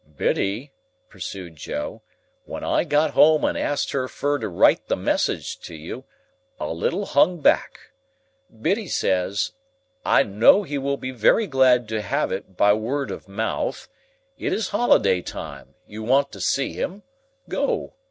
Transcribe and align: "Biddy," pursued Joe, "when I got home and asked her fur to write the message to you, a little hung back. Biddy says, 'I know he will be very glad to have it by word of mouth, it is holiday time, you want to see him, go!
"Biddy," 0.17 0.71
pursued 1.11 1.55
Joe, 1.57 2.01
"when 2.45 2.63
I 2.63 2.85
got 2.85 3.11
home 3.11 3.45
and 3.45 3.55
asked 3.55 3.91
her 3.91 4.07
fur 4.07 4.39
to 4.39 4.49
write 4.49 4.87
the 4.87 4.95
message 4.95 5.59
to 5.59 5.75
you, 5.75 6.05
a 6.59 6.73
little 6.73 7.05
hung 7.05 7.39
back. 7.39 7.91
Biddy 8.49 8.87
says, 8.87 9.51
'I 10.03 10.23
know 10.23 10.63
he 10.63 10.79
will 10.79 10.97
be 10.97 11.11
very 11.11 11.45
glad 11.45 11.87
to 11.89 12.01
have 12.01 12.31
it 12.31 12.57
by 12.57 12.73
word 12.73 13.11
of 13.11 13.27
mouth, 13.27 13.87
it 14.39 14.51
is 14.51 14.69
holiday 14.69 15.21
time, 15.21 15.75
you 15.85 16.01
want 16.01 16.31
to 16.31 16.41
see 16.41 16.73
him, 16.73 17.03
go! 17.47 17.93